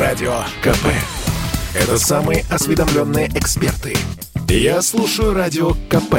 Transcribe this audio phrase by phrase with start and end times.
[0.00, 0.86] Радио КП.
[1.74, 3.94] Это самые осведомленные эксперты.
[4.48, 6.14] Я слушаю Радио КП.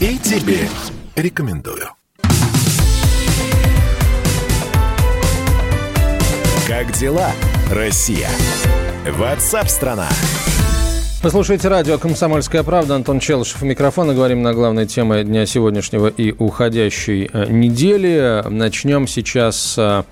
[0.00, 0.60] И тебе
[1.14, 1.90] рекомендую.
[6.66, 7.32] Как дела,
[7.70, 8.30] Россия?
[9.06, 10.08] Ватсап-страна!
[11.22, 12.96] Вы слушаете радио «Комсомольская правда».
[12.96, 14.14] Антон Челышев у микрофона.
[14.14, 18.42] Говорим на главной теме дня сегодняшнего и уходящей э, недели.
[18.48, 20.02] Начнем сейчас э,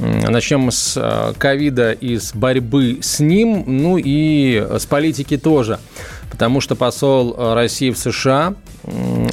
[0.00, 5.80] Начнем с э, ковида и с борьбы с ним, ну и с политики тоже.
[6.30, 8.54] Потому что посол России в США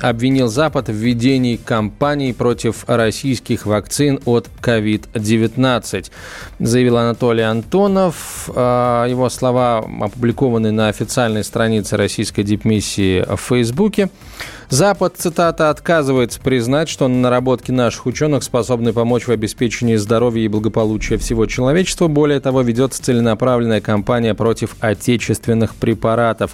[0.01, 6.11] обвинил Запад в ведении кампании против российских вакцин от COVID-19,
[6.59, 8.49] заявил Анатолий Антонов.
[8.55, 14.09] А, его слова опубликованы на официальной странице российской дипмиссии в Фейсбуке.
[14.69, 21.17] Запад, цитата, отказывается признать, что наработки наших ученых способны помочь в обеспечении здоровья и благополучия
[21.17, 22.07] всего человечества.
[22.07, 26.53] Более того, ведется целенаправленная кампания против отечественных препаратов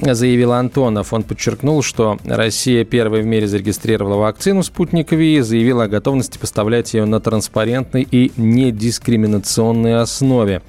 [0.00, 1.12] заявил Антонов.
[1.12, 6.38] Он подчеркнул, что Россия первой в мире зарегистрировала вакцину «Спутник Ви» и заявила о готовности
[6.38, 10.62] поставлять ее на транспарентной и недискриминационной основе.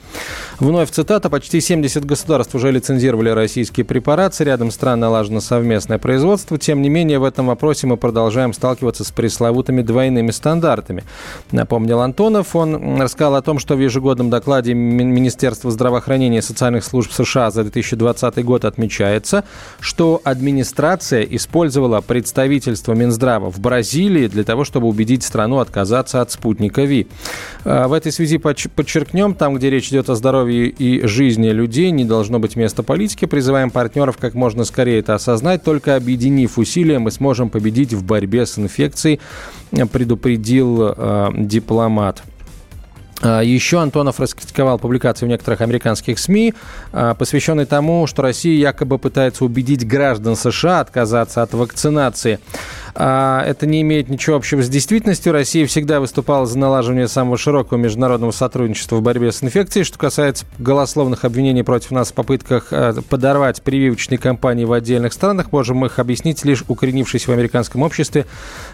[0.60, 1.30] Вновь цитата.
[1.30, 4.44] «Почти 70 государств уже лицензировали российские препараты.
[4.44, 6.58] Рядом стран налажено совместное производство.
[6.58, 11.04] Тем не менее, в этом вопросе мы продолжаем сталкиваться с пресловутыми двойными стандартами»,
[11.52, 12.56] напомнил Антонов.
[12.56, 17.64] Он рассказал о том, что в ежегодном докладе Министерства здравоохранения и социальных служб США за
[17.64, 19.44] 2020 год отмечает, Сообщается,
[19.80, 26.84] что администрация использовала представительство Минздрава в Бразилии для того, чтобы убедить страну отказаться от спутника
[26.84, 27.08] ВИ.
[27.66, 32.06] А, в этой связи подчеркнем, там, где речь идет о здоровье и жизни людей, не
[32.06, 33.26] должно быть места политики.
[33.26, 35.64] Призываем партнеров как можно скорее это осознать.
[35.64, 39.20] Только объединив усилия, мы сможем победить в борьбе с инфекцией,
[39.92, 42.24] предупредил э, дипломат.
[43.22, 46.54] А, Еще Антонов раскритиковал публикации в некоторых американских СМИ,
[46.92, 52.40] а, посвященные тому, что Россия якобы пытается убедить граждан США отказаться от вакцинации.
[52.94, 55.34] А, это не имеет ничего общего с действительностью.
[55.34, 59.86] Россия всегда выступала за налаживание самого широкого международного сотрудничества в борьбе с инфекцией.
[59.86, 65.52] Что касается голословных обвинений против нас в попытках э, подорвать прививочные кампании в отдельных странах,
[65.52, 68.26] можем их объяснить лишь укоренившись в американском обществе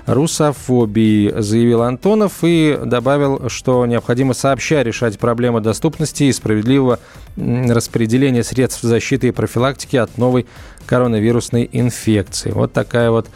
[0.06, 7.00] русофобии, заявил Антонов и добавил, что необходимо сообща решать проблемы доступности и справедливого
[7.36, 10.48] распределения средств защиты и профилактики от новой
[10.88, 12.52] коронавирусной инфекции.
[12.52, 13.28] Вот такая вот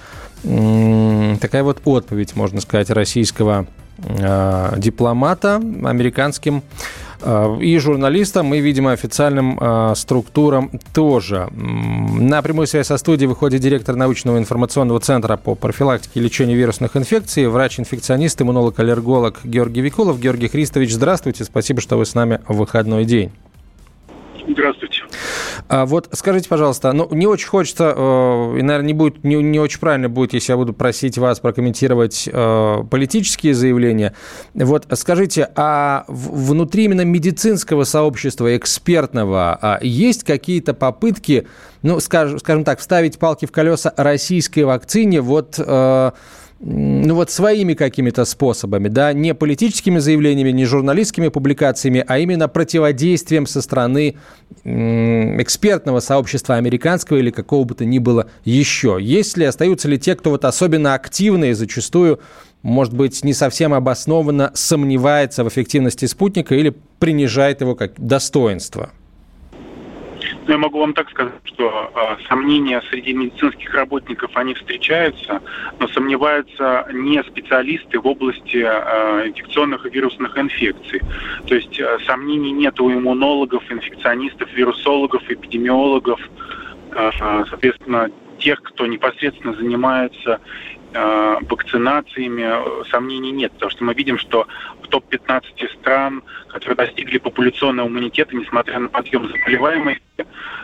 [0.43, 3.67] такая вот отповедь, можно сказать, российского
[4.03, 6.63] э, дипломата американским
[7.21, 11.47] э, и журналистам, и, видимо, официальным э, структурам тоже.
[11.51, 16.97] На прямую связь со студией выходит директор научного информационного центра по профилактике и лечению вирусных
[16.97, 20.19] инфекций, врач-инфекционист, иммунолог-аллерголог Георгий Викулов.
[20.19, 23.31] Георгий Христович, здравствуйте, спасибо, что вы с нами в выходной день.
[24.47, 24.90] Здравствуйте.
[25.67, 29.59] А вот скажите, пожалуйста, ну не очень хочется, э, и, наверное, не будет не, не
[29.59, 34.13] очень правильно будет, если я буду просить вас прокомментировать э, политические заявления.
[34.53, 41.47] Вот скажите, а внутри именно медицинского сообщества экспертного а есть какие-то попытки,
[41.81, 45.21] ну, скажем, скажем так, вставить палки в колеса российской вакцине?
[45.21, 46.11] Вот э,
[46.63, 53.47] ну вот своими какими-то способами, да, не политическими заявлениями, не журналистскими публикациями, а именно противодействием
[53.47, 54.15] со стороны
[54.63, 58.99] экспертного сообщества американского или какого бы то ни было еще.
[59.01, 62.19] Есть ли, остаются ли те, кто вот особенно активно и зачастую,
[62.61, 68.91] может быть, не совсем обоснованно сомневается в эффективности спутника или принижает его как достоинство?
[70.47, 75.41] Но я могу вам так сказать, что э, сомнения среди медицинских работников, они встречаются,
[75.79, 81.01] но сомневаются не специалисты в области э, инфекционных и вирусных инфекций.
[81.45, 86.19] То есть э, сомнений нет у иммунологов, инфекционистов, вирусологов, эпидемиологов,
[86.91, 87.11] э,
[87.49, 88.09] соответственно,
[88.39, 90.39] тех, кто непосредственно занимается
[90.93, 94.47] э, вакцинациями, сомнений нет, потому что мы видим, что
[94.81, 95.43] в топ-15
[95.79, 100.01] стран, которые достигли популяционного иммунитета, несмотря на подъем заболеваемости,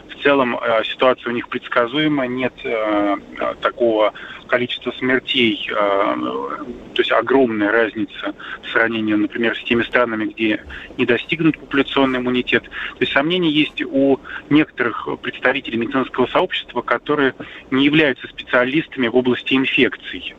[0.09, 3.17] в целом э, ситуация у них предсказуема, нет э,
[3.61, 4.13] такого
[4.47, 8.33] количества смертей, э, то есть огромная разница
[8.63, 10.63] в сравнении, например, с теми странами, где
[10.97, 12.63] не достигнут популяционный иммунитет.
[12.63, 14.19] То есть сомнения есть у
[14.49, 17.35] некоторых представителей медицинского сообщества, которые
[17.71, 20.35] не являются специалистами в области инфекций.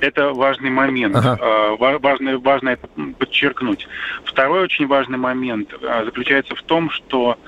[0.00, 1.16] Это важный момент.
[1.16, 1.76] Ага.
[1.98, 2.88] Важно, важно это
[3.18, 3.88] подчеркнуть.
[4.24, 7.38] Второй очень важный момент заключается в том, что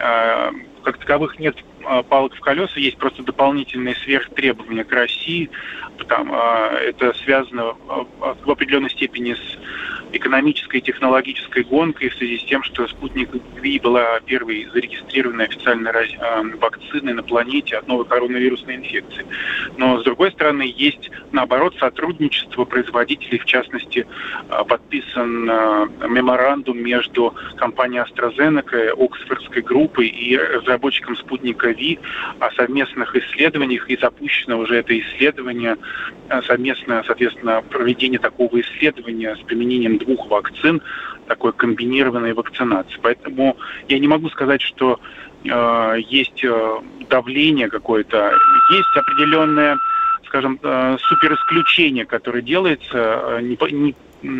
[0.00, 0.52] а,
[0.82, 5.50] как таковых нет а, палок в колеса, есть просто дополнительные сверхтребования к России.
[6.06, 7.74] Там, а, это связано
[8.44, 9.58] в определенной степени с
[10.12, 15.90] экономической и технологической гонкой в связи с тем, что спутник Ви была первой зарегистрированной официальной
[15.90, 19.26] э, вакциной на планете от новой коронавирусной инфекции.
[19.76, 24.06] Но, с другой стороны, есть, наоборот, сотрудничество производителей, в частности,
[24.48, 31.98] э, подписан э, меморандум между компанией AstraZeneca, Оксфордской группой и разработчиком спутника Ви
[32.38, 35.76] о совместных исследованиях, и запущено уже это исследование,
[36.46, 40.82] совместное, соответственно, проведение такого исследования с применением двух вакцин,
[41.26, 42.98] такой комбинированной вакцинации.
[43.02, 43.56] Поэтому
[43.88, 44.98] я не могу сказать, что
[45.44, 46.78] э, есть э,
[47.08, 48.32] давление какое-то,
[48.72, 49.76] есть определенное,
[50.26, 53.94] скажем, э, суперисключение, которое делается, э, не, не,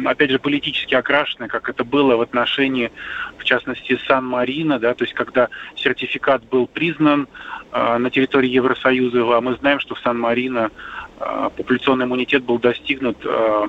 [0.07, 2.91] опять же, политически окрашенное, как это было в отношении,
[3.37, 7.29] в частности, Сан-Марина, да, то есть когда сертификат был признан
[7.73, 10.71] э, на территории Евросоюза, а мы знаем, что в Сан-Марино
[11.21, 13.69] э, популяционный иммунитет был достигнут э,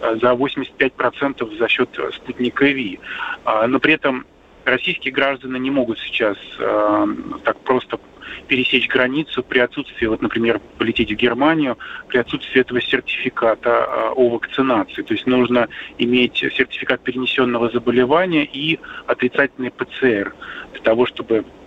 [0.00, 3.00] за 85% за счет спутника ВИ.
[3.44, 4.26] А, но при этом
[4.64, 7.06] российские граждане не могут сейчас э,
[7.44, 7.98] так просто
[8.46, 11.78] пересечь границу при отсутствии, вот, например, полететь в Германию,
[12.08, 15.02] при отсутствии этого сертификата э, о вакцинации.
[15.02, 15.68] То есть нужно
[15.98, 20.34] иметь сертификат перенесенного заболевания и отрицательный ПЦР
[20.72, 21.59] для того, чтобы Э,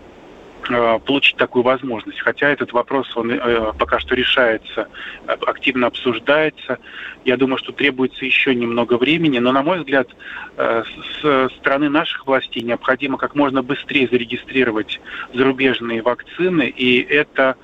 [1.05, 2.19] получить такую возможность.
[2.19, 4.87] Хотя этот вопрос, он э, пока что решается,
[5.27, 6.79] э, активно обсуждается.
[7.25, 10.09] Я думаю, что требуется еще немного времени, но, на мой взгляд,
[10.57, 14.99] с стороны наших властей необходимо как можно быстрее зарегистрировать
[15.33, 17.55] зарубежные вакцины, и это,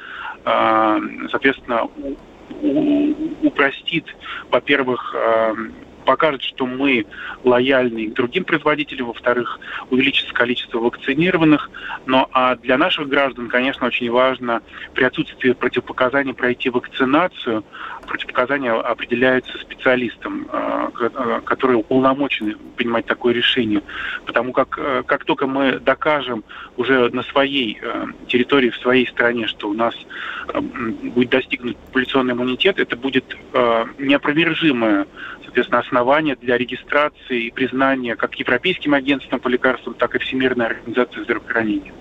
[0.43, 1.89] соответственно,
[3.43, 4.05] упростит,
[4.49, 5.13] во-первых,
[6.09, 7.05] покажет, что мы
[7.43, 9.59] лояльны к другим производителям, во-вторых,
[9.91, 11.69] увеличится количество вакцинированных.
[12.07, 14.63] Но а для наших граждан, конечно, очень важно
[14.95, 17.63] при отсутствии противопоказаний пройти вакцинацию.
[18.07, 23.83] Противопоказания определяются специалистом, э, э, который уполномочен принимать такое решение.
[24.25, 26.43] Потому как э, как только мы докажем
[26.75, 27.79] уже на своей
[28.27, 29.93] территории, в своей стране, что у нас
[30.55, 33.25] будет достигнут популяционный иммунитет, это будет
[33.99, 35.05] неопровержимое
[35.49, 41.23] соответственно, основания для регистрации и признания как Европейским агентством по лекарствам, так и Всемирной организацией
[41.23, 41.91] здравоохранения.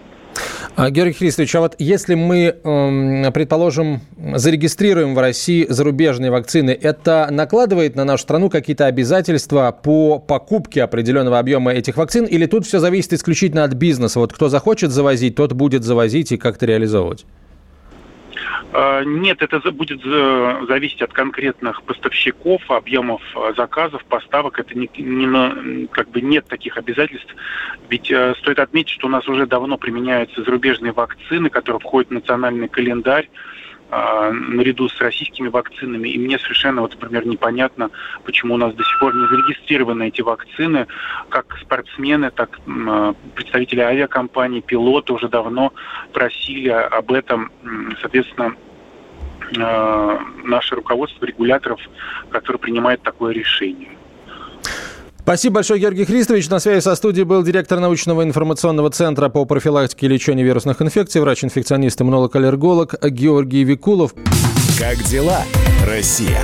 [0.77, 4.01] А, Георгий Христович, а вот если мы, эм, предположим,
[4.35, 11.41] зарегистрируем в России зарубежные вакцины, это накладывает на нашу страну какие-то обязательства по покупке определенного
[11.41, 14.21] объема этих вакцин, или тут все зависит исключительно от бизнеса?
[14.21, 17.27] Вот кто захочет завозить, тот будет завозить и как-то реализовывать?
[18.73, 24.59] А, нет, это будет зависеть от конкретных поставщиков, объемов а, заказов, поставок.
[24.59, 27.35] Это не, не как бы нет таких обязательств.
[27.89, 32.15] Ведь э, стоит отметить, что у нас уже давно применяются зарубежные вакцины, которые входят в
[32.15, 33.59] национальный календарь э,
[33.91, 36.09] наряду с российскими вакцинами.
[36.09, 37.91] И мне совершенно, вот, например, непонятно,
[38.25, 40.87] почему у нас до сих пор не зарегистрированы эти вакцины.
[41.31, 45.73] Как спортсмены, так э, представители авиакомпаний, пилоты уже давно
[46.13, 47.51] просили об этом.
[48.01, 48.55] Соответственно,
[49.57, 51.81] э, наше руководство регуляторов,
[52.31, 53.98] которое принимает такое решение.
[55.29, 56.49] Спасибо большое, Георгий Христович.
[56.49, 61.21] На связи со студией был директор научного информационного центра по профилактике и лечению вирусных инфекций,
[61.21, 64.15] врач-инфекционист, иммунолог-аллерголог Георгий Викулов.
[64.79, 65.43] Как дела,
[65.87, 66.41] Россия?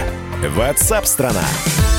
[0.54, 1.40] Ватсап-страна!
[1.40, 1.93] страна